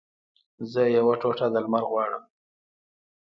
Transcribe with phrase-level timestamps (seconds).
[0.71, 2.23] زه یوه ټوټه د لمر غواړم